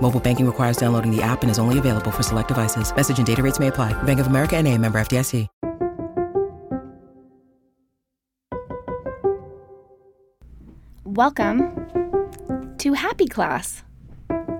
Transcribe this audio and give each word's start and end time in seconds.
Mobile 0.00 0.20
banking 0.20 0.46
requires 0.46 0.76
downloading 0.76 1.10
the 1.10 1.22
app 1.22 1.42
and 1.42 1.50
is 1.50 1.58
only 1.58 1.80
available 1.80 2.12
for 2.12 2.22
select 2.22 2.48
devices. 2.48 2.94
Message 2.94 3.18
and 3.18 3.26
data 3.26 3.42
rates 3.42 3.58
may 3.58 3.66
apply. 3.66 4.00
Bank 4.04 4.20
of 4.20 4.28
America 4.28 4.56
and 4.56 4.68
a 4.68 4.78
member 4.78 5.00
FDIC. 5.00 5.48
Welcome 11.04 12.76
to 12.76 12.92
Happy 12.92 13.26
Class. 13.26 13.82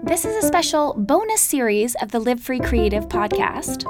This 0.04 0.24
is 0.24 0.42
a 0.42 0.46
special 0.46 0.94
bonus 0.94 1.42
series 1.42 1.94
of 1.96 2.12
the 2.12 2.18
Live 2.18 2.40
Free 2.40 2.60
Creative 2.60 3.06
podcast 3.08 3.84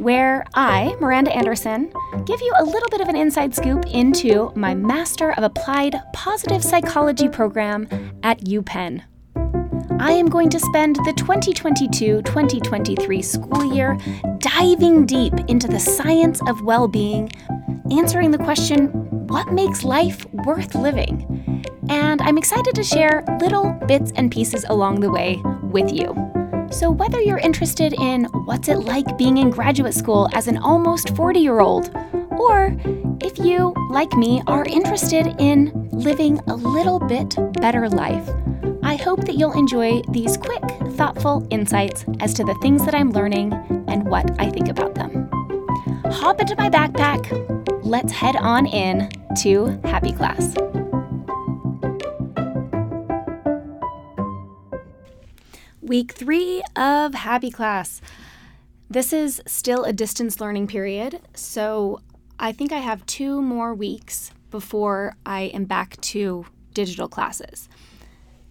where 0.00 0.44
I, 0.54 0.96
Miranda 1.00 1.34
Anderson, 1.34 1.92
give 2.24 2.40
you 2.40 2.52
a 2.58 2.64
little 2.64 2.88
bit 2.90 3.00
of 3.00 3.08
an 3.08 3.16
inside 3.16 3.54
scoop 3.54 3.86
into 3.86 4.52
my 4.54 4.74
Master 4.74 5.32
of 5.32 5.44
Applied 5.44 5.96
Positive 6.12 6.62
Psychology 6.62 7.28
program 7.28 7.88
at 8.22 8.40
UPenn. 8.40 9.02
I 9.98 10.12
am 10.12 10.28
going 10.28 10.50
to 10.50 10.60
spend 10.60 10.96
the 10.96 11.14
2022 11.16 12.20
2023 12.22 13.22
school 13.22 13.74
year 13.74 13.96
diving 14.38 15.06
deep 15.06 15.32
into 15.48 15.68
the 15.68 15.80
science 15.80 16.40
of 16.46 16.60
well 16.62 16.86
being, 16.86 17.30
answering 17.90 18.30
the 18.30 18.38
question 18.38 18.88
what 19.26 19.52
makes 19.52 19.84
life 19.84 20.26
worth 20.32 20.74
living? 20.74 21.64
And 21.88 22.20
I'm 22.20 22.36
excited 22.36 22.74
to 22.74 22.84
share 22.84 23.24
little 23.40 23.70
bits 23.86 24.12
and 24.16 24.30
pieces 24.30 24.66
along 24.68 25.00
the 25.00 25.10
way 25.10 25.40
with 25.62 25.90
you. 25.90 26.14
So, 26.70 26.90
whether 26.90 27.20
you're 27.20 27.38
interested 27.38 27.94
in 27.94 28.24
what's 28.44 28.68
it 28.68 28.80
like 28.80 29.16
being 29.16 29.38
in 29.38 29.48
graduate 29.48 29.94
school 29.94 30.28
as 30.34 30.46
an 30.46 30.58
almost 30.58 31.16
40 31.16 31.40
year 31.40 31.60
old, 31.60 31.90
or 32.32 32.76
if 33.22 33.38
you, 33.38 33.72
like 33.90 34.12
me, 34.12 34.42
are 34.46 34.66
interested 34.66 35.34
in 35.38 35.88
living 35.90 36.38
a 36.48 36.54
little 36.54 36.98
bit 36.98 37.34
better 37.54 37.88
life, 37.88 38.28
I 38.86 38.94
hope 38.94 39.24
that 39.24 39.34
you'll 39.34 39.58
enjoy 39.58 40.00
these 40.10 40.36
quick, 40.36 40.62
thoughtful 40.92 41.44
insights 41.50 42.04
as 42.20 42.32
to 42.34 42.44
the 42.44 42.54
things 42.62 42.84
that 42.84 42.94
I'm 42.94 43.10
learning 43.10 43.52
and 43.88 44.08
what 44.08 44.30
I 44.40 44.48
think 44.48 44.68
about 44.68 44.94
them. 44.94 45.28
Hop 46.04 46.40
into 46.40 46.54
my 46.54 46.70
backpack. 46.70 47.26
Let's 47.82 48.12
head 48.12 48.36
on 48.36 48.64
in 48.64 49.10
to 49.42 49.80
Happy 49.82 50.12
Class. 50.12 50.54
Week 55.82 56.12
three 56.12 56.62
of 56.76 57.14
Happy 57.14 57.50
Class. 57.50 58.00
This 58.88 59.12
is 59.12 59.42
still 59.46 59.82
a 59.82 59.92
distance 59.92 60.40
learning 60.40 60.68
period, 60.68 61.20
so 61.34 62.02
I 62.38 62.52
think 62.52 62.70
I 62.70 62.78
have 62.78 63.04
two 63.06 63.42
more 63.42 63.74
weeks 63.74 64.30
before 64.52 65.16
I 65.26 65.50
am 65.52 65.64
back 65.64 66.00
to 66.02 66.46
digital 66.72 67.08
classes. 67.08 67.68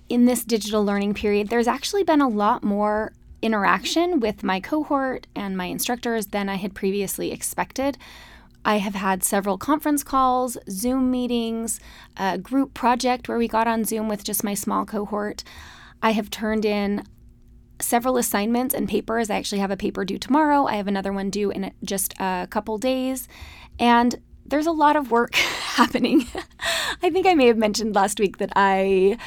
In 0.07 0.25
this 0.25 0.43
digital 0.43 0.85
learning 0.85 1.15
period, 1.15 1.49
there's 1.49 1.67
actually 1.67 2.03
been 2.03 2.21
a 2.21 2.27
lot 2.27 2.63
more 2.63 3.13
interaction 3.41 4.19
with 4.19 4.43
my 4.43 4.59
cohort 4.59 5.25
and 5.35 5.57
my 5.57 5.65
instructors 5.65 6.27
than 6.27 6.47
I 6.47 6.55
had 6.55 6.75
previously 6.75 7.31
expected. 7.31 7.97
I 8.63 8.77
have 8.77 8.95
had 8.95 9.23
several 9.23 9.57
conference 9.57 10.03
calls, 10.03 10.57
Zoom 10.69 11.11
meetings, 11.11 11.79
a 12.17 12.37
group 12.37 12.73
project 12.73 13.27
where 13.27 13.37
we 13.37 13.47
got 13.47 13.67
on 13.67 13.83
Zoom 13.83 14.07
with 14.07 14.23
just 14.23 14.43
my 14.43 14.53
small 14.53 14.85
cohort. 14.85 15.43
I 16.01 16.11
have 16.11 16.29
turned 16.29 16.65
in 16.65 17.03
several 17.79 18.17
assignments 18.17 18.73
and 18.73 18.87
papers. 18.87 19.29
I 19.29 19.35
actually 19.35 19.59
have 19.59 19.71
a 19.71 19.77
paper 19.77 20.05
due 20.05 20.17
tomorrow. 20.17 20.65
I 20.65 20.75
have 20.75 20.87
another 20.87 21.13
one 21.13 21.29
due 21.29 21.51
in 21.51 21.71
just 21.83 22.13
a 22.19 22.47
couple 22.49 22.77
days. 22.77 23.27
And 23.79 24.15
there's 24.45 24.67
a 24.67 24.71
lot 24.71 24.95
of 24.95 25.11
work 25.11 25.35
happening. 25.35 26.25
I 27.03 27.09
think 27.09 27.25
I 27.25 27.33
may 27.33 27.47
have 27.47 27.57
mentioned 27.57 27.95
last 27.95 28.19
week 28.19 28.37
that 28.37 28.51
I 28.55 29.17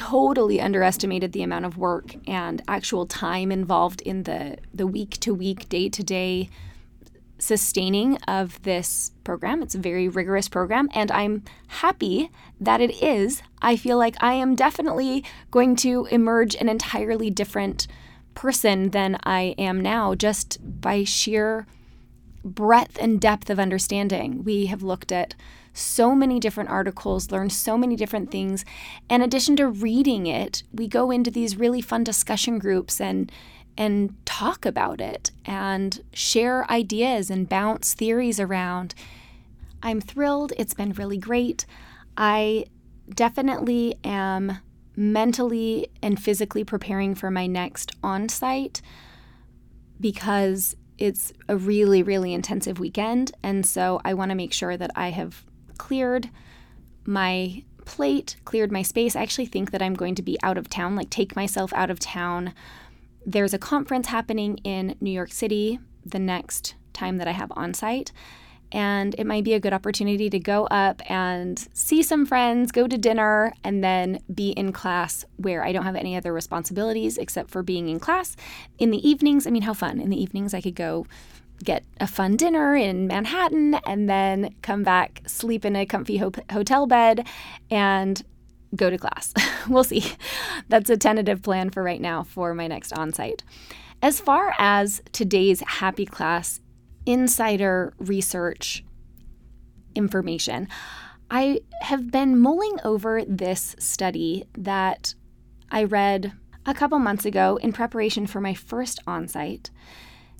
totally 0.00 0.62
underestimated 0.62 1.32
the 1.32 1.42
amount 1.42 1.66
of 1.66 1.76
work 1.76 2.14
and 2.26 2.62
actual 2.66 3.04
time 3.04 3.52
involved 3.52 4.00
in 4.00 4.22
the 4.22 4.56
the 4.72 4.86
week 4.86 5.10
to 5.20 5.34
week, 5.34 5.68
day 5.68 5.90
to 5.90 6.02
day 6.02 6.48
sustaining 7.38 8.16
of 8.26 8.62
this 8.62 9.12
program. 9.24 9.62
It's 9.62 9.74
a 9.74 9.78
very 9.78 10.08
rigorous 10.08 10.48
program, 10.48 10.88
and 10.94 11.12
I'm 11.12 11.42
happy 11.68 12.30
that 12.58 12.80
it 12.80 13.02
is. 13.02 13.42
I 13.60 13.76
feel 13.76 13.98
like 13.98 14.16
I 14.20 14.32
am 14.32 14.54
definitely 14.54 15.22
going 15.50 15.76
to 15.76 16.06
emerge 16.06 16.54
an 16.54 16.70
entirely 16.70 17.28
different 17.28 17.86
person 18.34 18.90
than 18.90 19.18
I 19.24 19.54
am 19.58 19.82
now 19.82 20.14
just 20.14 20.58
by 20.80 21.04
sheer 21.04 21.66
breadth 22.42 22.96
and 22.98 23.20
depth 23.20 23.50
of 23.50 23.58
understanding. 23.58 24.44
We 24.44 24.66
have 24.66 24.82
looked 24.82 25.12
at 25.12 25.34
so 25.72 26.14
many 26.14 26.40
different 26.40 26.70
articles, 26.70 27.30
learn 27.30 27.50
so 27.50 27.76
many 27.78 27.96
different 27.96 28.30
things. 28.30 28.64
In 29.08 29.22
addition 29.22 29.56
to 29.56 29.68
reading 29.68 30.26
it, 30.26 30.62
we 30.72 30.88
go 30.88 31.10
into 31.10 31.30
these 31.30 31.56
really 31.56 31.80
fun 31.80 32.04
discussion 32.04 32.58
groups 32.58 33.00
and 33.00 33.30
and 33.78 34.14
talk 34.26 34.66
about 34.66 35.00
it 35.00 35.30
and 35.46 36.02
share 36.12 36.70
ideas 36.70 37.30
and 37.30 37.48
bounce 37.48 37.94
theories 37.94 38.38
around. 38.38 38.94
I'm 39.82 40.00
thrilled. 40.00 40.52
It's 40.58 40.74
been 40.74 40.92
really 40.92 41.16
great. 41.16 41.64
I 42.16 42.66
definitely 43.14 43.96
am 44.04 44.58
mentally 44.96 45.88
and 46.02 46.22
physically 46.22 46.64
preparing 46.64 47.14
for 47.14 47.30
my 47.30 47.46
next 47.46 47.92
on 48.02 48.28
site 48.28 48.82
because 49.98 50.76
it's 50.98 51.32
a 51.48 51.56
really, 51.56 52.02
really 52.02 52.34
intensive 52.34 52.78
weekend. 52.78 53.32
And 53.42 53.64
so 53.64 54.00
I 54.04 54.12
want 54.12 54.30
to 54.30 54.34
make 54.34 54.52
sure 54.52 54.76
that 54.76 54.90
I 54.94 55.10
have 55.10 55.44
cleared 55.86 56.28
my 57.04 57.64
plate, 57.84 58.36
cleared 58.44 58.70
my 58.70 58.82
space. 58.82 59.16
I 59.16 59.22
actually 59.22 59.46
think 59.46 59.70
that 59.70 59.82
I'm 59.82 59.94
going 59.94 60.14
to 60.14 60.22
be 60.22 60.38
out 60.42 60.58
of 60.58 60.68
town, 60.68 60.94
like 60.94 61.10
take 61.10 61.34
myself 61.34 61.72
out 61.72 61.90
of 61.90 61.98
town 61.98 62.52
there's 63.26 63.54
a 63.54 63.58
conference 63.58 64.08
happening 64.08 64.58
in 64.58 64.96
New 65.00 65.10
York 65.10 65.32
City 65.32 65.78
the 66.04 66.18
next 66.18 66.74
time 66.92 67.18
that 67.18 67.28
I 67.28 67.32
have 67.32 67.52
on 67.54 67.74
site. 67.74 68.12
And 68.72 69.16
it 69.18 69.26
might 69.26 69.42
be 69.42 69.54
a 69.54 69.60
good 69.60 69.72
opportunity 69.72 70.30
to 70.30 70.38
go 70.38 70.66
up 70.66 71.02
and 71.10 71.66
see 71.74 72.04
some 72.04 72.24
friends, 72.24 72.70
go 72.70 72.86
to 72.86 72.96
dinner, 72.96 73.52
and 73.64 73.82
then 73.82 74.20
be 74.32 74.50
in 74.50 74.72
class 74.72 75.24
where 75.36 75.64
I 75.64 75.72
don't 75.72 75.84
have 75.84 75.96
any 75.96 76.16
other 76.16 76.32
responsibilities 76.32 77.18
except 77.18 77.50
for 77.50 77.64
being 77.64 77.88
in 77.88 77.98
class. 77.98 78.36
In 78.78 78.92
the 78.92 79.08
evenings, 79.08 79.44
I 79.46 79.50
mean, 79.50 79.62
how 79.62 79.74
fun. 79.74 80.00
In 80.00 80.08
the 80.08 80.22
evenings, 80.22 80.54
I 80.54 80.60
could 80.60 80.76
go 80.76 81.06
get 81.64 81.84
a 82.00 82.06
fun 82.06 82.36
dinner 82.36 82.74
in 82.74 83.06
Manhattan 83.06 83.74
and 83.86 84.08
then 84.08 84.54
come 84.62 84.82
back, 84.82 85.22
sleep 85.26 85.64
in 85.64 85.76
a 85.76 85.86
comfy 85.86 86.18
ho- 86.18 86.32
hotel 86.50 86.86
bed, 86.86 87.26
and 87.70 88.22
go 88.74 88.90
to 88.90 88.98
class. 88.98 89.32
we'll 89.68 89.84
see. 89.84 90.04
That's 90.68 90.90
a 90.90 90.96
tentative 90.96 91.42
plan 91.42 91.70
for 91.70 91.82
right 91.82 92.00
now 92.00 92.22
for 92.22 92.54
my 92.54 92.66
next 92.66 92.92
onsite. 92.92 93.40
As 94.02 94.20
far 94.20 94.54
as 94.58 95.02
today's 95.12 95.60
happy 95.60 96.06
class 96.06 96.60
insider 97.04 97.92
research 97.98 98.84
information, 99.94 100.68
I 101.30 101.60
have 101.82 102.10
been 102.10 102.38
mulling 102.38 102.78
over 102.84 103.24
this 103.24 103.76
study 103.78 104.44
that 104.56 105.14
I 105.70 105.84
read 105.84 106.32
a 106.66 106.74
couple 106.74 106.98
months 106.98 107.24
ago 107.24 107.56
in 107.62 107.72
preparation 107.72 108.26
for 108.26 108.40
my 108.40 108.54
first 108.54 109.04
onsite. 109.06 109.70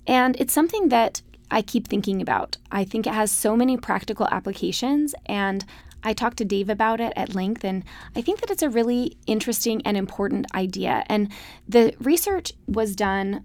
And 0.07 0.35
it's 0.39 0.53
something 0.53 0.89
that 0.89 1.21
I 1.49 1.61
keep 1.61 1.87
thinking 1.87 2.21
about. 2.21 2.57
I 2.71 2.83
think 2.83 3.05
it 3.05 3.13
has 3.13 3.31
so 3.31 3.55
many 3.55 3.77
practical 3.77 4.27
applications, 4.31 5.13
and 5.25 5.65
I 6.03 6.13
talked 6.13 6.37
to 6.37 6.45
Dave 6.45 6.69
about 6.69 6.99
it 6.99 7.13
at 7.15 7.35
length, 7.35 7.63
and 7.63 7.83
I 8.15 8.21
think 8.21 8.39
that 8.41 8.49
it's 8.49 8.63
a 8.63 8.69
really 8.69 9.17
interesting 9.27 9.81
and 9.85 9.97
important 9.97 10.47
idea. 10.55 11.03
And 11.07 11.31
the 11.67 11.93
research 11.99 12.53
was 12.67 12.95
done 12.95 13.43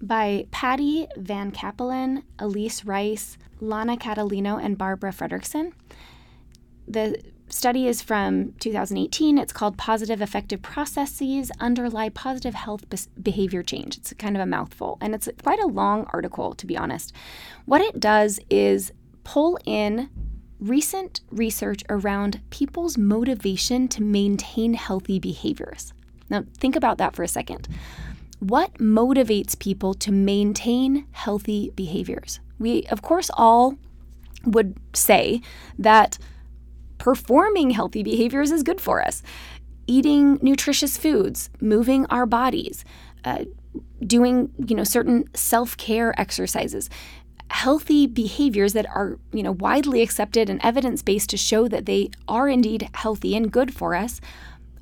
by 0.00 0.46
Patty 0.50 1.06
Van 1.16 1.52
Cappellen, 1.52 2.24
Elise 2.38 2.84
Rice, 2.84 3.38
Lahnna 3.60 4.00
Catalino, 4.00 4.62
and 4.62 4.76
Barbara 4.76 5.12
Fredrickson. 5.12 5.72
The 6.88 7.22
study 7.52 7.86
is 7.86 8.00
from 8.02 8.52
2018. 8.60 9.38
It's 9.38 9.52
called 9.52 9.76
Positive 9.76 10.20
Affective 10.20 10.62
Processes 10.62 11.52
Underlie 11.60 12.08
Positive 12.08 12.54
Health 12.54 12.84
Behavior 13.22 13.62
Change. 13.62 13.98
It's 13.98 14.12
kind 14.14 14.36
of 14.36 14.42
a 14.42 14.46
mouthful, 14.46 14.96
and 15.00 15.14
it's 15.14 15.28
quite 15.42 15.60
a 15.60 15.66
long 15.66 16.06
article, 16.12 16.54
to 16.54 16.66
be 16.66 16.76
honest. 16.76 17.12
What 17.66 17.82
it 17.82 18.00
does 18.00 18.40
is 18.50 18.90
pull 19.22 19.58
in 19.66 20.08
recent 20.58 21.20
research 21.30 21.82
around 21.90 22.40
people's 22.50 22.96
motivation 22.96 23.86
to 23.88 24.02
maintain 24.02 24.74
healthy 24.74 25.18
behaviors. 25.18 25.92
Now, 26.30 26.44
think 26.58 26.74
about 26.74 26.98
that 26.98 27.14
for 27.14 27.22
a 27.22 27.28
second. 27.28 27.68
What 28.38 28.74
motivates 28.74 29.58
people 29.58 29.92
to 29.94 30.10
maintain 30.10 31.06
healthy 31.12 31.70
behaviors? 31.76 32.40
We, 32.58 32.86
of 32.86 33.02
course, 33.02 33.30
all 33.34 33.76
would 34.44 34.76
say 34.94 35.42
that 35.78 36.18
performing 37.02 37.70
healthy 37.70 38.04
behaviors 38.04 38.52
is 38.52 38.62
good 38.62 38.80
for 38.80 39.04
us. 39.04 39.24
Eating 39.88 40.38
nutritious 40.40 40.96
foods, 40.96 41.50
moving 41.60 42.06
our 42.06 42.26
bodies, 42.26 42.84
uh, 43.24 43.44
doing 44.06 44.52
you 44.68 44.76
know 44.76 44.84
certain 44.84 45.24
self-care 45.34 46.18
exercises 46.20 46.90
healthy 47.50 48.06
behaviors 48.06 48.72
that 48.72 48.86
are 48.86 49.18
you 49.32 49.42
know 49.42 49.52
widely 49.52 50.00
accepted 50.02 50.48
and 50.50 50.60
evidence-based 50.62 51.30
to 51.30 51.36
show 51.36 51.68
that 51.68 51.86
they 51.86 52.10
are 52.26 52.48
indeed 52.48 52.88
healthy 52.94 53.36
and 53.36 53.52
good 53.52 53.74
for 53.74 53.94
us 53.94 54.20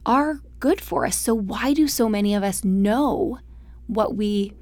are 0.06 0.40
good 0.58 0.81
for 0.81 1.05
us 1.05 1.17
so 1.17 1.34
why 1.34 1.72
do 1.72 1.87
so 1.87 2.08
many 2.08 2.34
of 2.34 2.43
us 2.43 2.64
know 2.64 3.38
what 3.87 4.17
we 4.17 4.55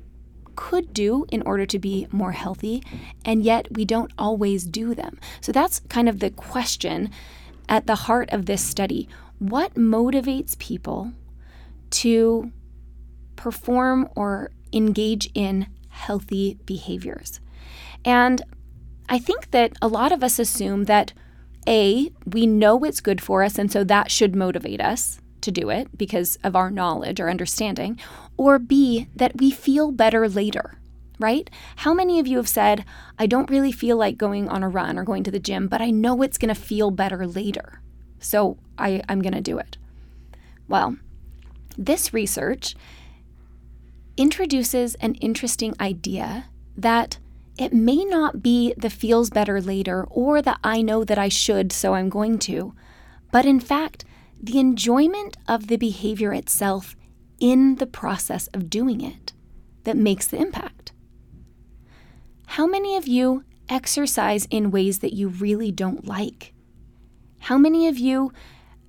could 0.59 0.93
do 0.93 1.25
in 1.31 1.41
order 1.43 1.65
to 1.65 1.79
be 1.79 2.09
more 2.11 2.33
healthy, 2.33 2.83
and 3.25 3.45
yet 3.45 3.69
we 3.71 3.85
don't 3.85 4.13
always 4.19 4.65
do 4.65 4.93
them. 4.93 5.17
So 5.41 5.53
that's 5.53 5.79
kind 5.89 6.09
of 6.09 6.19
the 6.19 6.31
question 6.31 7.11
at 7.69 7.87
the 7.87 7.95
heart 7.95 8.31
of 8.31 8.47
this 8.47 8.65
study. 8.65 9.09
What 9.39 9.75
motivates 9.75 10.59
people 10.59 11.13
to 11.91 12.51
perform 13.37 14.09
or 14.17 14.51
engage 14.73 15.31
in 15.35 15.69
healthy 15.89 16.59
behaviors? 16.65 17.41
And 18.05 18.43
I 19.09 19.19
think 19.19 19.51
that 19.53 19.73
a 19.81 19.89
lot 19.89 20.13
of 20.13 20.23
us 20.23 20.39
assume 20.39 20.85
that 20.85 21.13
A, 21.67 22.13
we 22.27 22.47
know 22.47 22.85
it's 22.85 23.01
good 23.01 23.21
for 23.21 23.43
us, 23.43 23.59
and 23.59 23.71
so 23.71 23.85
that 23.85 24.11
should 24.11 24.35
motivate 24.37 24.81
us 24.81 25.21
to 25.41 25.53
do 25.53 25.71
it 25.71 25.97
because 25.97 26.37
of 26.43 26.57
our 26.57 26.71
knowledge 26.71 27.21
or 27.21 27.31
understanding, 27.31 27.99
or 28.37 28.59
B, 28.59 29.09
that 29.15 29.39
we 29.39 29.51
feel 29.51 29.93
better 29.93 30.29
later, 30.29 30.79
right? 31.19 31.51
How 31.77 31.93
many 31.93 32.19
of 32.19 32.27
you 32.27 32.37
have 32.37 32.49
said, 32.49 32.85
I 33.19 33.27
don't 33.27 33.51
really 33.51 33.73
feel 33.73 33.97
like 33.97 34.17
going 34.17 34.49
on 34.49 34.63
a 34.63 34.69
run 34.69 34.99
or 34.99 35.05
going 35.05 35.25
to 35.25 35.31
the 35.31 35.39
gym, 35.39 35.69
but 35.69 35.81
I 35.81 35.91
know 35.91 36.23
it's 36.23 36.39
going 36.39 36.55
to 36.55 36.61
feel 36.61 36.91
better 36.91 37.27
later, 37.27 37.81
so 38.19 38.59
I, 38.79 39.03
I'm 39.09 39.21
going 39.21 39.35
to 39.35 39.41
do 39.41 39.59
it? 39.59 39.79
Well, 40.69 40.97
this 41.77 42.13
research 42.13 42.75
introduces 44.17 44.95
an 44.97 45.15
interesting 45.17 45.75
idea 45.81 46.47
that 46.77 47.19
it 47.59 47.73
may 47.73 48.05
not 48.05 48.43
be 48.43 48.75
the 48.77 48.91
feels 48.91 49.31
better 49.31 49.61
later 49.61 50.05
or 50.11 50.41
the 50.41 50.59
I 50.63 50.83
know 50.83 51.05
that 51.05 51.19
I 51.19 51.29
should, 51.29 51.73
so 51.73 51.95
I'm 51.95 52.09
going 52.09 52.39
to, 52.41 52.75
but 53.33 53.45
in 53.45 53.61
fact, 53.61 54.05
the 54.41 54.59
enjoyment 54.59 55.37
of 55.49 55.67
the 55.67 55.77
behavior 55.77 56.33
itself 56.33 56.97
in 57.41 57.77
the 57.77 57.87
process 57.87 58.47
of 58.49 58.71
doing 58.71 59.01
it 59.01 59.33
that 59.85 59.97
makes 59.97 60.27
the 60.27 60.39
impact. 60.39 60.78
How 62.53 62.67
many 62.67 62.97
of 62.97 63.07
you 63.07 63.45
exercise 63.69 64.49
in 64.51 64.71
ways 64.71 65.01
that 65.01 65.13
you 65.13 65.29
really 65.29 65.71
don't 65.71 66.07
like? 66.07 66.55
How 67.41 67.59
many 67.59 67.87
of 67.87 67.99
you 67.99 68.33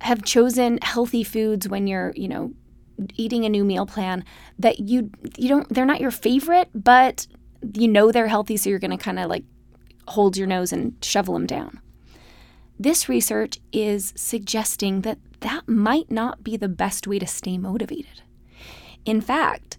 have 0.00 0.24
chosen 0.24 0.78
healthy 0.80 1.22
foods 1.22 1.68
when 1.68 1.86
you're, 1.86 2.12
you 2.16 2.26
know, 2.26 2.54
eating 3.16 3.44
a 3.44 3.50
new 3.50 3.62
meal 3.62 3.84
plan 3.84 4.24
that 4.58 4.80
you 4.80 5.10
you 5.36 5.48
don't 5.48 5.68
they're 5.68 5.84
not 5.84 6.00
your 6.00 6.10
favorite, 6.10 6.70
but 6.74 7.26
you 7.74 7.86
know 7.86 8.10
they're 8.10 8.28
healthy 8.28 8.56
so 8.56 8.70
you're 8.70 8.78
going 8.78 8.96
to 8.96 8.96
kind 8.96 9.18
of 9.18 9.28
like 9.28 9.44
hold 10.08 10.38
your 10.38 10.46
nose 10.46 10.72
and 10.72 10.96
shovel 11.04 11.34
them 11.34 11.46
down. 11.46 11.80
This 12.78 13.10
research 13.10 13.58
is 13.72 14.14
suggesting 14.16 15.02
that 15.02 15.18
that 15.40 15.68
might 15.68 16.10
not 16.10 16.42
be 16.42 16.56
the 16.56 16.68
best 16.68 17.06
way 17.06 17.18
to 17.18 17.26
stay 17.26 17.58
motivated. 17.58 18.22
In 19.04 19.20
fact, 19.20 19.76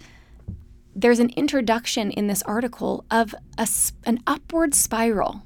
there's 0.96 1.20
an 1.20 1.30
introduction 1.32 2.12
in 2.12 2.28
this 2.28 2.44
article 2.44 3.06
of 3.10 3.34
a, 3.58 3.68
an 4.06 4.20
upward 4.28 4.74
spiral 4.74 5.44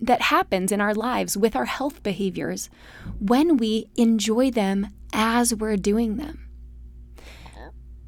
that 0.00 0.22
happens 0.22 0.72
in 0.72 0.80
our 0.80 0.94
lives 0.94 1.36
with 1.36 1.54
our 1.54 1.66
health 1.66 2.02
behaviors 2.02 2.70
when 3.18 3.56
we 3.56 3.90
enjoy 3.96 4.50
them 4.50 4.88
as 5.12 5.54
we're 5.54 5.76
doing 5.76 6.16
them. 6.16 6.48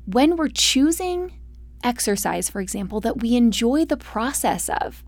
When 0.07 0.37
we're 0.37 0.49
choosing 0.49 1.39
exercise, 1.85 2.49
for 2.49 2.61
example, 2.61 3.01
that 3.01 3.21
we 3.21 3.37
enjoy 3.37 3.85
the 3.85 3.97
process 3.97 4.69
of, 4.69 5.05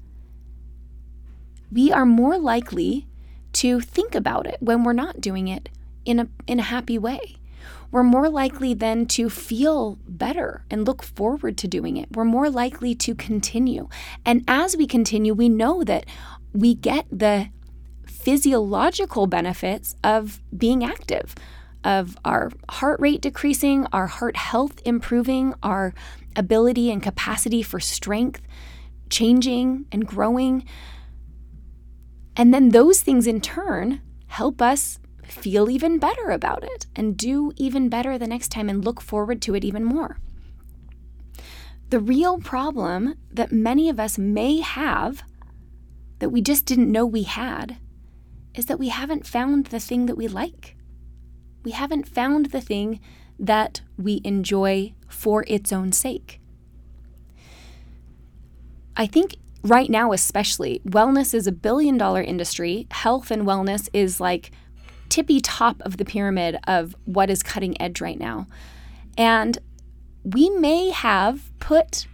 we 1.72 1.90
are 1.90 2.06
more 2.06 2.38
likely 2.38 3.06
to 3.54 3.80
think 3.80 4.14
about 4.14 4.46
it 4.46 4.56
when 4.60 4.84
we're 4.84 4.92
not 4.92 5.20
doing 5.20 5.48
it 5.48 5.68
in 6.04 6.20
a, 6.20 6.28
in 6.46 6.58
a 6.58 6.64
happy 6.64 6.98
way. 6.98 7.36
We're 7.94 8.02
more 8.02 8.28
likely 8.28 8.74
then 8.74 9.06
to 9.06 9.30
feel 9.30 10.00
better 10.08 10.64
and 10.68 10.84
look 10.84 11.00
forward 11.00 11.56
to 11.58 11.68
doing 11.68 11.96
it. 11.96 12.08
We're 12.10 12.24
more 12.24 12.50
likely 12.50 12.96
to 12.96 13.14
continue. 13.14 13.88
And 14.26 14.42
as 14.48 14.76
we 14.76 14.88
continue, 14.88 15.32
we 15.32 15.48
know 15.48 15.84
that 15.84 16.04
we 16.52 16.74
get 16.74 17.06
the 17.08 17.50
physiological 18.04 19.28
benefits 19.28 19.94
of 20.02 20.42
being 20.58 20.82
active, 20.82 21.36
of 21.84 22.18
our 22.24 22.50
heart 22.68 22.98
rate 22.98 23.20
decreasing, 23.20 23.86
our 23.92 24.08
heart 24.08 24.38
health 24.38 24.82
improving, 24.84 25.54
our 25.62 25.94
ability 26.34 26.90
and 26.90 27.00
capacity 27.00 27.62
for 27.62 27.78
strength 27.78 28.42
changing 29.08 29.86
and 29.92 30.04
growing. 30.04 30.64
And 32.34 32.52
then 32.52 32.70
those 32.70 33.02
things 33.02 33.28
in 33.28 33.40
turn 33.40 34.00
help 34.26 34.60
us 34.60 34.98
feel 35.26 35.70
even 35.70 35.98
better 35.98 36.30
about 36.30 36.64
it 36.64 36.86
and 36.94 37.16
do 37.16 37.52
even 37.56 37.88
better 37.88 38.18
the 38.18 38.26
next 38.26 38.48
time 38.48 38.68
and 38.68 38.84
look 38.84 39.00
forward 39.00 39.42
to 39.42 39.54
it 39.54 39.64
even 39.64 39.84
more. 39.84 40.18
The 41.90 42.00
real 42.00 42.38
problem 42.38 43.14
that 43.30 43.52
many 43.52 43.88
of 43.88 44.00
us 44.00 44.18
may 44.18 44.60
have 44.60 45.22
that 46.18 46.30
we 46.30 46.40
just 46.40 46.64
didn't 46.64 46.90
know 46.90 47.06
we 47.06 47.24
had 47.24 47.76
is 48.54 48.66
that 48.66 48.78
we 48.78 48.88
haven't 48.88 49.26
found 49.26 49.66
the 49.66 49.80
thing 49.80 50.06
that 50.06 50.16
we 50.16 50.28
like. 50.28 50.76
We 51.64 51.72
haven't 51.72 52.08
found 52.08 52.46
the 52.46 52.60
thing 52.60 53.00
that 53.38 53.80
we 53.96 54.20
enjoy 54.24 54.94
for 55.08 55.44
its 55.48 55.72
own 55.72 55.92
sake. 55.92 56.40
I 58.96 59.06
think 59.06 59.36
right 59.62 59.90
now, 59.90 60.12
especially, 60.12 60.80
wellness 60.86 61.34
is 61.34 61.46
a 61.46 61.52
billion 61.52 61.98
dollar 61.98 62.22
industry. 62.22 62.86
Health 62.90 63.30
and 63.30 63.42
wellness 63.42 63.88
is 63.92 64.20
like 64.20 64.52
tippy 65.08 65.40
top 65.40 65.80
of 65.82 65.96
the 65.96 66.04
pyramid 66.04 66.58
of 66.66 66.94
what 67.04 67.30
is 67.30 67.42
cutting 67.42 67.80
edge 67.80 68.00
right 68.00 68.18
now. 68.18 68.46
And 69.16 69.58
we 70.24 70.50
may 70.50 70.90
have 70.90 71.50
put 71.60 72.06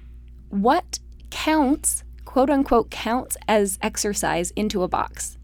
what 0.49 0.99
counts, 1.31 2.05
quote 2.25 2.51
unquote, 2.51 2.91
counts 2.91 3.37
as 3.49 3.79
exercise 3.81 4.51
into 4.53 4.83
a 4.83 4.89
box. 4.89 5.39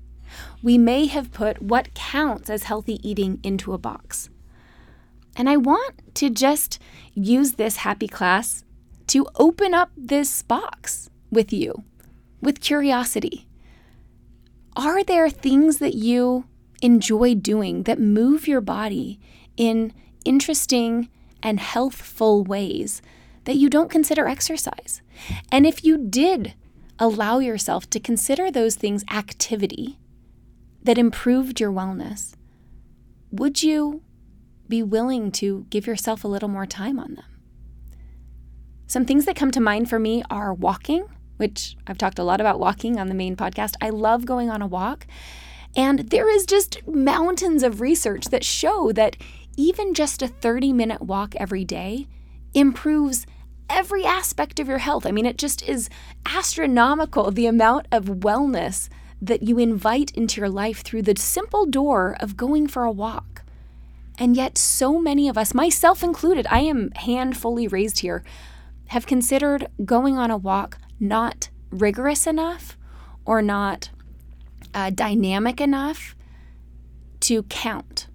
We 0.63 0.77
may 0.79 1.07
have 1.07 1.33
put 1.33 1.63
what 1.63 1.95
counts 1.95 2.51
as 2.51 2.65
healthy 2.65 3.01
eating 3.09 3.39
into 3.43 3.73
a 3.73 3.79
box. 3.79 4.29
And 5.37 5.49
I 5.49 5.57
want 5.57 6.15
to 6.15 6.31
just 6.31 6.81
use 7.15 7.53
this 7.53 7.77
happy 7.77 8.09
class 8.09 8.65
to 9.09 9.27
open 9.37 9.75
up 9.75 9.91
this 9.97 10.43
box 10.43 11.11
with 11.31 11.53
you 11.53 11.85
with 12.41 12.61
curiosity. 12.61 13.47
Are 14.77 15.03
there 15.05 15.31
things 15.31 15.79
that 15.79 15.95
you 15.95 16.45
enjoy 16.83 17.35
doing 17.35 17.85
that 17.85 18.01
move 18.01 18.47
your 18.47 18.61
body 18.61 19.19
in 19.57 19.93
interesting 20.25 21.09
and 21.43 21.61
healthful 21.61 22.45
ways 22.45 23.03
that 23.45 23.57
you 23.57 23.69
don't 23.69 23.91
consider 23.91 24.27
exercise? 24.27 25.03
And 25.51 25.67
if 25.67 25.85
you 25.85 25.97
did 25.99 26.55
allow 26.99 27.39
yourself 27.39 27.89
to 27.91 28.01
consider 28.01 28.51
those 28.51 28.75
things 28.75 29.05
activity 29.11 29.99
that 30.83 30.99
improved 30.99 31.61
your 31.61 31.71
wellness, 31.73 32.35
would 33.31 33.63
you 33.63 34.03
be 34.69 34.83
willing 34.83 35.31
to 35.31 35.67
give 35.71 35.87
yourself 35.87 36.25
a 36.25 36.29
little 36.29 36.49
more 36.49 36.67
time 36.67 36.99
on 36.99 37.15
them? 37.15 37.25
Some 38.87 39.05
things 39.05 39.25
that 39.25 39.37
come 39.37 39.51
to 39.51 39.61
mind 39.61 39.91
for 39.91 39.99
me 39.99 40.23
are 40.31 40.55
walking, 40.55 41.07
which 41.37 41.77
I've 41.87 41.99
talked 41.99 42.19
a 42.19 42.25
lot 42.25 42.41
about 42.41 42.61
walking 42.61 42.99
on 42.99 43.09
the 43.09 43.15
main 43.15 43.37
podcast. 43.37 43.75
I 43.81 43.91
love 43.91 44.27
going 44.27 44.49
on 44.49 44.63
a 44.63 44.67
walk. 44.67 45.07
And 45.77 46.11
there 46.11 46.29
is 46.35 46.47
just 46.47 46.87
mountains 46.89 47.63
of 47.63 47.81
research 47.81 48.27
that 48.27 48.45
show 48.45 48.93
that 48.93 49.17
even 49.57 49.95
just 49.95 50.23
a 50.23 50.29
30 50.29 50.73
minute 50.73 51.03
walk 51.03 51.37
every 51.37 51.65
day 51.65 52.09
improves 52.55 53.27
every 53.69 54.05
aspect 54.05 54.59
of 54.59 54.69
your 54.69 54.79
health. 54.79 55.07
I 55.07 55.13
mean, 55.13 55.27
it 55.27 55.39
just 55.39 55.63
is 55.69 55.91
astronomical 56.25 57.31
the 57.31 57.47
amount 57.47 57.87
of 57.93 58.05
wellness 58.07 58.89
that 59.21 59.43
you 59.43 59.59
invite 59.59 60.11
into 60.13 60.41
your 60.41 60.49
life 60.49 60.83
through 60.83 61.03
the 61.03 61.17
simple 61.17 61.67
door 61.67 62.17
of 62.21 62.37
going 62.37 62.67
for 62.67 62.85
a 62.85 62.91
walk. 62.91 63.43
And 64.19 64.37
yet, 64.37 64.57
so 64.57 64.99
many 64.99 65.29
of 65.29 65.37
us, 65.37 65.53
myself 65.53 66.03
included, 66.03 66.47
I 66.51 66.61
am 66.61 66.91
hand 66.93 67.37
fully 67.37 67.69
raised 67.69 68.01
here, 68.01 68.25
have 68.89 69.07
considered 69.07 69.69
going 69.85 70.17
on 70.17 70.31
a 70.31 70.37
walk 70.37 70.79
not 70.99 71.51
rigorous 71.71 72.27
enough 72.27 72.79
or 73.27 73.43
not 73.43 73.91
uh, 74.75 74.91
dynamic 74.91 75.61
enough 75.61 76.15
to 77.21 77.43
count. 77.45 78.09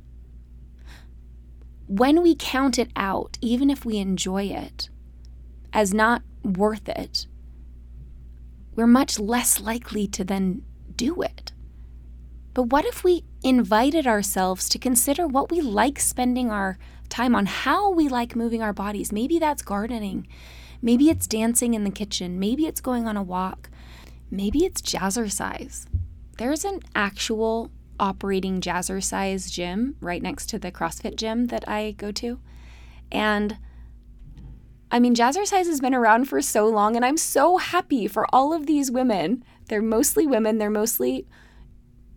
When 1.87 2.21
we 2.21 2.35
count 2.35 2.79
it 2.79 2.89
out, 2.95 3.37
even 3.41 3.69
if 3.69 3.83
we 3.83 3.97
enjoy 3.97 4.43
it, 4.43 4.89
as 5.73 5.93
not 5.93 6.21
worth 6.43 6.87
it, 6.87 7.27
we're 8.75 8.87
much 8.87 9.19
less 9.19 9.59
likely 9.59 10.07
to 10.07 10.23
then 10.23 10.61
do 10.95 11.21
it. 11.21 11.51
But 12.53 12.63
what 12.63 12.85
if 12.85 13.03
we 13.03 13.23
invited 13.43 14.07
ourselves 14.07 14.67
to 14.69 14.79
consider 14.79 15.27
what 15.27 15.51
we 15.51 15.61
like 15.61 15.99
spending 15.99 16.51
our 16.51 16.77
time 17.09 17.35
on, 17.35 17.45
how 17.45 17.91
we 17.91 18.07
like 18.07 18.35
moving 18.35 18.61
our 18.61 18.73
bodies? 18.73 19.11
Maybe 19.11 19.39
that's 19.39 19.61
gardening. 19.61 20.27
Maybe 20.81 21.09
it's 21.09 21.27
dancing 21.27 21.73
in 21.73 21.83
the 21.83 21.91
kitchen. 21.91 22.39
Maybe 22.39 22.65
it's 22.65 22.81
going 22.81 23.07
on 23.07 23.15
a 23.15 23.23
walk. 23.23 23.69
Maybe 24.29 24.65
it's 24.65 24.81
jazzercise. 24.81 25.85
There's 26.41 26.65
an 26.65 26.79
actual 26.95 27.69
operating 27.99 28.61
jazzercise 28.61 29.51
gym 29.51 29.95
right 30.01 30.23
next 30.23 30.47
to 30.47 30.57
the 30.57 30.71
CrossFit 30.71 31.15
gym 31.15 31.45
that 31.49 31.69
I 31.69 31.91
go 31.91 32.11
to. 32.13 32.39
And 33.11 33.59
I 34.89 34.99
mean, 34.99 35.13
jazzercise 35.13 35.67
has 35.67 35.79
been 35.79 35.93
around 35.93 36.25
for 36.25 36.41
so 36.41 36.65
long, 36.65 36.95
and 36.95 37.05
I'm 37.05 37.17
so 37.17 37.57
happy 37.57 38.07
for 38.07 38.25
all 38.33 38.53
of 38.53 38.65
these 38.65 38.89
women. 38.89 39.43
They're 39.67 39.83
mostly 39.83 40.25
women, 40.25 40.57
they're 40.57 40.71
mostly 40.71 41.27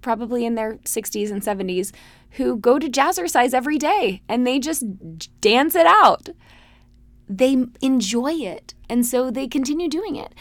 probably 0.01 0.47
in 0.47 0.55
their 0.55 0.77
60s 0.77 1.31
and 1.31 1.43
70s 1.43 1.93
who 2.31 2.57
go 2.57 2.79
to 2.79 2.89
jazzercise 2.89 3.53
every 3.53 3.77
day 3.77 4.23
and 4.27 4.47
they 4.47 4.59
just 4.59 4.87
dance 5.43 5.75
it 5.75 5.87
out. 5.87 6.31
They 7.29 7.67
enjoy 7.83 8.33
it, 8.33 8.73
and 8.89 9.05
so 9.05 9.31
they 9.31 9.49
continue 9.49 9.91
doing 9.91 10.17
it. 10.17 10.35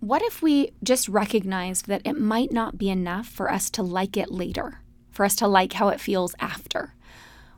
What 0.00 0.22
if 0.22 0.42
we 0.42 0.72
just 0.82 1.08
recognized 1.08 1.86
that 1.86 2.02
it 2.04 2.18
might 2.18 2.52
not 2.52 2.78
be 2.78 2.88
enough 2.88 3.26
for 3.26 3.50
us 3.50 3.68
to 3.70 3.82
like 3.82 4.16
it 4.16 4.30
later, 4.30 4.80
for 5.10 5.24
us 5.24 5.34
to 5.36 5.48
like 5.48 5.74
how 5.74 5.88
it 5.88 6.00
feels 6.00 6.34
after? 6.38 6.94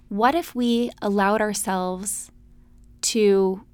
What 0.09 0.35
if 0.35 0.55
we 0.55 0.91
allowed 1.03 1.41
ourselves 1.41 2.31
to 3.03 3.65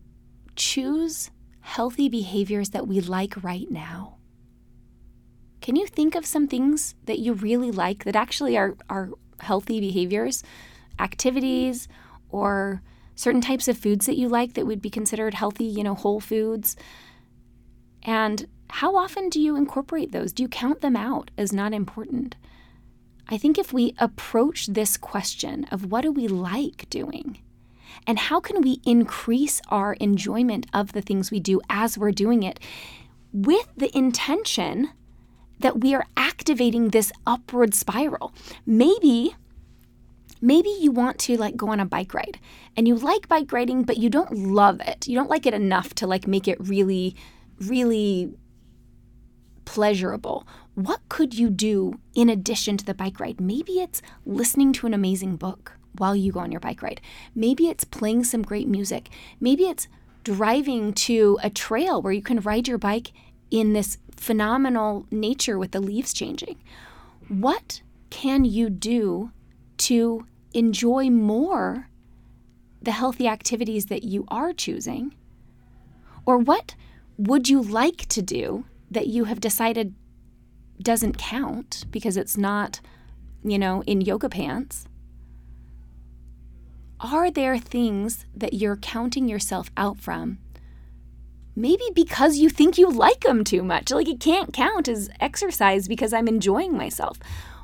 choose 0.56 1.30
healthy 1.60 2.08
behaviors 2.08 2.70
that 2.70 2.86
we 2.86 3.00
like 3.00 3.42
right 3.42 3.70
now. 3.70 4.16
Can 5.60 5.74
you 5.74 5.86
think 5.86 6.14
of 6.14 6.24
some 6.24 6.46
things 6.46 6.94
that 7.06 7.18
you 7.18 7.32
really 7.32 7.72
like 7.72 8.04
that 8.04 8.14
actually 8.14 8.56
are, 8.56 8.76
are 8.88 9.10
healthy 9.40 9.80
behaviors, 9.80 10.44
activities, 10.98 11.88
or 12.28 12.82
certain 13.16 13.40
types 13.40 13.66
of 13.66 13.76
foods 13.76 14.06
that 14.06 14.16
you 14.16 14.28
like 14.28 14.54
that 14.54 14.66
would 14.66 14.80
be 14.80 14.90
considered 14.90 15.34
healthy, 15.34 15.64
you 15.64 15.82
know, 15.82 15.94
whole 15.94 16.20
foods? 16.20 16.76
And 18.04 18.46
how 18.70 18.96
often 18.96 19.28
do 19.28 19.40
you 19.40 19.56
incorporate 19.56 20.12
those? 20.12 20.32
Do 20.32 20.42
you 20.42 20.48
count 20.48 20.80
them 20.80 20.96
out 20.96 21.30
as 21.38 21.52
not 21.52 21.72
important? 21.72 22.36
I 23.28 23.38
think 23.38 23.58
if 23.58 23.72
we 23.72 23.94
approach 23.98 24.66
this 24.66 24.96
question 24.96 25.64
of 25.70 25.90
what 25.90 26.02
do 26.02 26.12
we 26.12 26.28
like 26.28 26.88
doing 26.90 27.38
and 28.06 28.18
how 28.18 28.40
can 28.40 28.60
we 28.60 28.80
increase 28.84 29.60
our 29.68 29.94
enjoyment 29.94 30.66
of 30.72 30.92
the 30.92 31.02
things 31.02 31.30
we 31.30 31.40
do 31.40 31.60
as 31.68 31.98
we're 31.98 32.12
doing 32.12 32.42
it 32.42 32.60
with 33.32 33.68
the 33.76 33.96
intention 33.96 34.90
that 35.58 35.80
we 35.80 35.94
are 35.94 36.06
activating 36.16 36.90
this 36.90 37.12
upward 37.26 37.74
spiral? 37.74 38.32
Maybe 38.64 39.34
maybe 40.42 40.68
you 40.80 40.92
want 40.92 41.18
to 41.18 41.36
like 41.36 41.56
go 41.56 41.70
on 41.70 41.80
a 41.80 41.86
bike 41.86 42.12
ride 42.12 42.38
and 42.76 42.86
you 42.86 42.94
like 42.94 43.26
bike 43.26 43.50
riding 43.52 43.82
but 43.82 43.96
you 43.96 44.10
don't 44.10 44.36
love 44.36 44.80
it. 44.86 45.08
You 45.08 45.16
don't 45.16 45.30
like 45.30 45.46
it 45.46 45.54
enough 45.54 45.94
to 45.94 46.06
like 46.06 46.26
make 46.26 46.46
it 46.46 46.58
really 46.60 47.16
really 47.58 48.30
pleasurable. 49.66 50.46
What 50.74 51.00
could 51.10 51.34
you 51.34 51.50
do 51.50 52.00
in 52.14 52.30
addition 52.30 52.78
to 52.78 52.84
the 52.84 52.94
bike 52.94 53.20
ride? 53.20 53.40
Maybe 53.40 53.80
it's 53.80 54.00
listening 54.24 54.72
to 54.74 54.86
an 54.86 54.94
amazing 54.94 55.36
book 55.36 55.72
while 55.98 56.16
you 56.16 56.32
go 56.32 56.40
on 56.40 56.50
your 56.50 56.60
bike 56.60 56.82
ride. 56.82 57.02
Maybe 57.34 57.68
it's 57.68 57.84
playing 57.84 58.24
some 58.24 58.42
great 58.42 58.68
music. 58.68 59.10
Maybe 59.38 59.64
it's 59.64 59.88
driving 60.24 60.92
to 60.92 61.38
a 61.42 61.50
trail 61.50 62.00
where 62.00 62.12
you 62.12 62.22
can 62.22 62.40
ride 62.40 62.68
your 62.68 62.78
bike 62.78 63.12
in 63.50 63.74
this 63.74 63.98
phenomenal 64.16 65.06
nature 65.10 65.58
with 65.58 65.72
the 65.72 65.80
leaves 65.80 66.12
changing. 66.12 66.58
What 67.28 67.82
can 68.10 68.44
you 68.44 68.70
do 68.70 69.30
to 69.78 70.26
enjoy 70.54 71.10
more 71.10 71.88
the 72.80 72.92
healthy 72.92 73.28
activities 73.28 73.86
that 73.86 74.04
you 74.04 74.24
are 74.28 74.52
choosing? 74.52 75.14
Or 76.24 76.38
what 76.38 76.74
would 77.18 77.48
you 77.48 77.62
like 77.62 78.06
to 78.06 78.22
do 78.22 78.64
that 78.90 79.06
you 79.06 79.24
have 79.24 79.40
decided 79.40 79.94
doesn't 80.80 81.18
count 81.18 81.84
because 81.90 82.16
it's 82.16 82.36
not, 82.36 82.80
you 83.42 83.58
know, 83.58 83.82
in 83.86 84.00
yoga 84.00 84.28
pants? 84.28 84.86
Are 87.00 87.30
there 87.30 87.58
things 87.58 88.26
that 88.34 88.54
you're 88.54 88.76
counting 88.76 89.28
yourself 89.28 89.70
out 89.76 89.98
from? 89.98 90.38
Maybe 91.54 91.84
because 91.94 92.36
you 92.36 92.50
think 92.50 92.78
you 92.78 92.90
like 92.90 93.20
them 93.20 93.42
too 93.42 93.62
much. 93.62 93.90
Like 93.90 94.08
it 94.08 94.20
can't 94.20 94.52
count 94.52 94.88
as 94.88 95.10
exercise 95.20 95.88
because 95.88 96.12
I'm 96.12 96.28
enjoying 96.28 96.76
myself. 96.76 97.18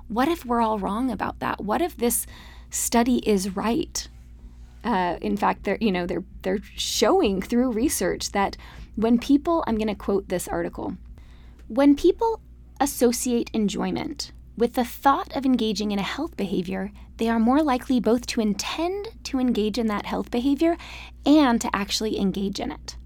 What 0.08 0.28
if 0.28 0.44
we're 0.44 0.62
all 0.62 0.78
wrong 0.78 1.10
about 1.10 1.40
that? 1.40 1.62
What 1.62 1.82
if 1.82 1.96
this 1.96 2.26
study 2.70 3.18
is 3.28 3.54
right? 3.54 4.08
Uh, 4.84 5.16
in 5.20 5.36
fact, 5.36 5.64
they're 5.64 5.78
you 5.80 5.92
know 5.92 6.06
they're 6.06 6.24
they're 6.42 6.58
showing 6.74 7.40
through 7.40 7.70
research 7.70 8.32
that 8.32 8.56
when 8.96 9.18
people, 9.18 9.64
I'm 9.66 9.76
going 9.76 9.88
to 9.88 9.94
quote 9.94 10.28
this 10.28 10.48
article, 10.48 10.96
when 11.68 11.96
people 11.96 12.40
associate 12.80 13.50
enjoyment 13.52 14.32
with 14.56 14.74
the 14.74 14.84
thought 14.84 15.34
of 15.36 15.46
engaging 15.46 15.92
in 15.92 15.98
a 15.98 16.02
health 16.02 16.36
behavior, 16.36 16.92
they 17.16 17.28
are 17.28 17.38
more 17.38 17.62
likely 17.62 18.00
both 18.00 18.26
to 18.26 18.40
intend 18.40 19.08
to 19.24 19.38
engage 19.38 19.78
in 19.78 19.86
that 19.86 20.06
health 20.06 20.30
behavior 20.30 20.76
and 21.24 21.60
to 21.60 21.70
actually 21.74 22.18
engage 22.18 22.60
in 22.60 22.70
it. 22.70 22.96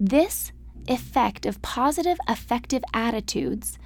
This 0.00 0.52
effect 0.88 1.44
of 1.46 1.62
positive 1.62 2.18
affective 2.26 2.82
attitudes 2.94 3.78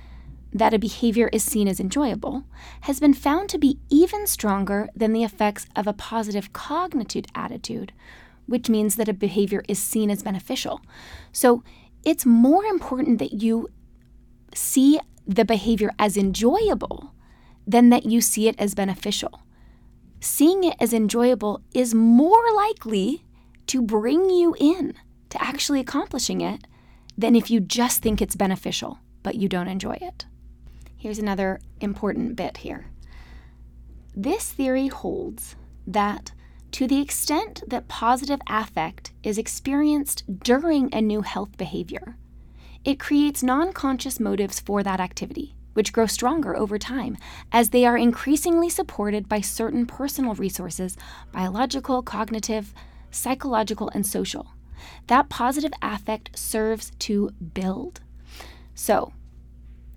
that 0.53 0.75
a 0.75 0.79
behavior 0.79 1.29
is 1.33 1.43
seen 1.43 1.67
as 1.67 1.81
enjoyable 1.81 2.45
has 2.83 3.01
been 3.01 3.15
found 3.15 3.49
to 3.49 3.59
be 3.59 3.79
even 3.89 4.27
stronger 4.27 4.89
than 4.95 5.13
the 5.13 5.25
effects 5.25 5.67
of 5.75 5.87
a 5.87 5.93
positive 5.93 6.53
cognitive 6.53 7.25
attitude, 7.35 7.93
which 8.47 8.69
means 8.69 8.97
that 8.97 9.09
a 9.09 9.15
behavior 9.15 9.63
is 9.69 9.79
seen 9.79 10.11
as 10.11 10.23
beneficial. 10.23 10.81
So 11.33 11.65
it's 12.05 12.27
more 12.27 12.65
important 12.65 13.19
that 13.19 13.43
you 13.43 13.69
see 14.55 14.99
the 15.27 15.45
behavior 15.45 15.91
as 15.99 16.17
enjoyable 16.17 17.15
than 17.67 17.91
that 17.91 18.05
you 18.05 18.21
see 18.21 18.49
it 18.49 18.57
as 18.59 18.75
beneficial. 18.75 19.43
Seeing 20.21 20.65
it 20.65 20.77
as 20.81 20.93
enjoyable 20.93 21.63
is 21.75 21.95
more 21.95 22.45
likely 22.55 23.25
to 23.67 23.83
bring 23.83 24.31
you 24.31 24.55
in 24.59 24.95
to 25.31 25.43
actually 25.43 25.81
accomplishing 25.81 26.41
it 26.41 26.67
than 27.17 27.37
if 27.37 27.51
you 27.51 27.61
just 27.61 28.03
think 28.03 28.21
it's 28.21 28.37
beneficial 28.37 28.99
but 29.23 29.37
you 29.37 29.49
don't 29.49 29.69
enjoy 29.69 29.97
it. 30.01 30.27
Here's 30.97 31.19
another 31.19 31.61
important 31.81 32.37
bit 32.37 32.59
here. 32.59 32.87
This 34.15 34.53
theory 34.53 34.89
holds 34.89 35.57
that 35.87 36.33
to 36.73 36.87
the 36.87 37.01
extent 37.01 37.63
that 37.67 37.89
positive 37.89 38.41
affect 38.49 39.13
is 39.23 39.39
experienced 39.39 40.25
during 40.43 40.93
a 40.93 41.03
new 41.03 41.21
health 41.21 41.57
behavior, 41.59 42.17
it 42.85 42.99
creates 42.99 43.43
non 43.43 43.73
conscious 43.73 44.19
motives 44.19 44.59
for 44.59 44.83
that 44.83 44.99
activity, 44.99 45.55
which 45.75 45.93
grow 45.93 46.07
stronger 46.07 46.57
over 46.57 46.79
time 46.79 47.17
as 47.53 47.71
they 47.71 47.85
are 47.85 47.97
increasingly 47.97 48.71
supported 48.71 49.29
by 49.29 49.41
certain 49.41 49.87
personal 49.87 50.35
resources 50.35 50.97
biological, 51.31 52.03
cognitive, 52.03 52.73
psychological, 53.11 53.91
and 53.91 54.07
social. 54.07 54.49
That 55.07 55.29
positive 55.29 55.73
affect 55.83 56.37
serves 56.37 56.91
to 57.01 57.31
build. 57.55 58.01
So, 58.75 59.13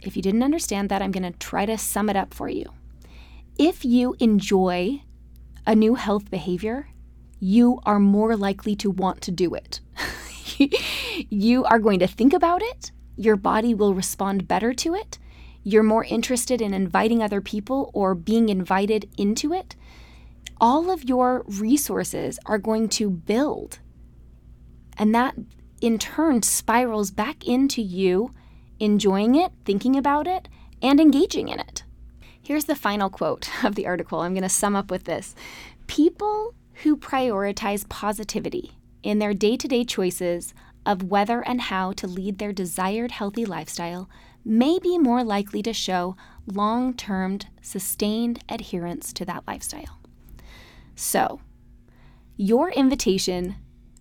if 0.02 0.16
you 0.16 0.22
didn't 0.22 0.44
understand 0.44 0.90
that, 0.90 1.02
I'm 1.02 1.12
going 1.12 1.32
to 1.32 1.40
try 1.40 1.66
to 1.66 1.78
sum 1.78 2.10
it 2.10 2.16
up 2.16 2.34
for 2.34 2.50
you. 2.50 2.66
If 3.58 3.86
you 3.86 4.16
enjoy 4.20 5.02
a 5.66 5.76
new 5.76 5.96
health 5.96 6.30
behavior, 6.30 6.90
you 7.40 7.80
are 7.86 8.00
more 8.00 8.36
likely 8.36 8.76
to 8.78 8.90
want 8.90 9.22
to 9.22 9.32
do 9.32 9.54
it. 9.54 9.82
you 11.30 11.64
are 11.66 11.80
going 11.80 12.00
to 12.00 12.08
think 12.08 12.34
about 12.34 12.62
it, 12.62 12.92
your 13.18 13.36
body 13.36 13.74
will 13.74 13.94
respond 13.94 14.48
better 14.48 14.74
to 14.74 14.94
it, 14.94 15.20
you're 15.64 15.84
more 15.84 16.06
interested 16.06 16.62
in 16.62 16.74
inviting 16.74 17.24
other 17.24 17.42
people 17.42 17.92
or 17.94 18.14
being 18.16 18.50
invited 18.50 19.10
into 19.18 19.54
it. 19.54 19.76
All 20.62 20.92
of 20.92 21.04
your 21.04 21.44
resources 21.48 22.40
are 22.46 22.58
going 22.60 22.88
to 22.90 23.10
build 23.10 23.80
And 24.98 25.14
that 25.14 25.36
in 25.82 25.98
turn 26.00 26.44
spirals 26.44 27.12
back 27.12 27.46
into 27.46 27.82
you 27.82 28.34
enjoying 28.80 29.36
it, 29.36 29.54
thinking 29.64 29.96
about 29.96 30.28
it, 30.28 30.50
and 30.82 31.00
engaging 31.00 31.48
in 31.48 31.60
it. 31.60 31.85
Here's 32.46 32.66
the 32.66 32.76
final 32.76 33.10
quote 33.10 33.50
of 33.64 33.74
the 33.74 33.88
article. 33.88 34.20
I'm 34.20 34.34
going 34.34 34.44
to 34.44 34.50
sum 34.50 34.76
up 34.76 34.92
with 34.92 35.06
this 35.06 35.36
People 35.88 36.54
who 36.84 36.96
prioritize 36.96 37.88
positivity 37.90 38.74
in 39.02 39.20
their 39.20 39.34
day 39.34 39.58
to 39.58 39.68
day 39.68 39.84
choices 39.84 40.54
of 40.86 41.04
whether 41.04 41.42
and 41.42 41.60
how 41.62 41.92
to 41.94 42.06
lead 42.06 42.38
their 42.38 42.54
desired 42.54 43.12
healthy 43.12 43.46
lifestyle 43.46 44.08
may 44.44 44.78
be 44.78 45.00
more 45.00 45.24
likely 45.24 45.64
to 45.64 45.74
show 45.74 46.16
long 46.46 46.94
term 46.94 47.40
sustained 47.62 48.44
adherence 48.48 49.12
to 49.14 49.26
that 49.26 49.44
lifestyle. 49.48 50.00
So, 50.96 51.42
your 52.38 52.70
invitation 52.72 53.56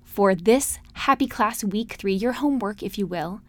for 0.04 0.34
this 0.34 0.78
Happy 0.92 1.26
Class 1.26 1.64
Week 1.64 1.94
3, 1.94 2.12
your 2.12 2.32
homework, 2.32 2.82
if 2.82 2.98
you 2.98 3.06
will, 3.06 3.40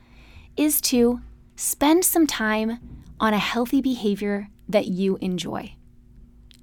is 0.55 0.79
to 0.81 1.19
spend 1.57 2.05
some 2.05 2.27
time 2.27 2.79
on 3.19 3.33
a 3.33 3.39
healthy 3.39 3.81
behavior 3.81 4.49
that 4.67 4.87
you 4.87 5.17
enjoy. 5.21 5.75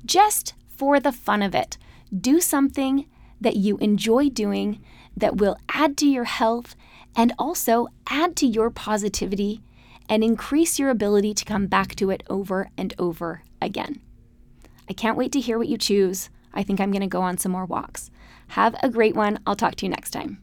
Just 0.05 0.55
for 0.69 0.99
the 0.99 1.13
fun 1.13 1.43
of 1.43 1.55
it, 1.55 1.79
do 2.19 2.41
something 2.41 3.07
that 3.41 3.57
you 3.57 3.77
enjoy 3.79 4.29
doing 4.29 4.81
that 5.17 5.37
will 5.37 5.57
add 5.69 5.97
to 5.99 6.07
your 6.07 6.25
health 6.25 6.75
and 7.15 7.33
also 7.39 7.89
add 8.07 8.37
to 8.37 8.47
your 8.47 8.71
positivity 8.71 9.63
and 10.09 10.25
increase 10.25 10.79
your 10.79 10.91
ability 10.91 11.35
to 11.35 11.45
come 11.45 11.67
back 11.67 11.95
to 11.97 12.11
it 12.11 12.23
over 12.29 12.71
and 12.77 12.95
over 12.99 13.43
again. 13.61 14.01
I 14.89 14.93
can't 14.93 15.17
wait 15.17 15.33
to 15.33 15.41
hear 15.41 15.59
what 15.59 15.69
you 15.69 15.79
choose. 15.79 16.31
I 16.53 16.63
think 16.63 16.81
I'm 16.81 16.91
going 16.91 17.01
to 17.01 17.07
go 17.07 17.23
on 17.23 17.39
some 17.39 17.53
more 17.53 17.65
walks. 17.65 18.11
Have 18.49 18.75
a 18.83 18.91
great 18.91 19.15
one. 19.15 19.39
I'll 19.47 19.57
talk 19.57 19.77
to 19.77 19.87
you 19.87 19.91
next 19.91 20.11
time. 20.11 20.43